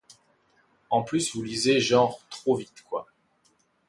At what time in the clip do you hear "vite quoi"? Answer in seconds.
2.55-3.05